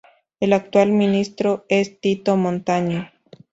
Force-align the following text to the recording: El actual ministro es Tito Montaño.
El 0.39 0.53
actual 0.53 0.91
ministro 0.91 1.63
es 1.69 1.99
Tito 1.99 2.35
Montaño. 2.35 3.11